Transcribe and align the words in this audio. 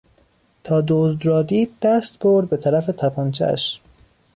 تا 0.63 0.81
دزد 0.87 1.25
را 1.25 1.43
دید 1.43 1.71
دست 1.81 2.19
برد 2.19 2.49
به 2.49 2.57
طرف 2.57 2.85
تپانچهاش. 2.85 3.81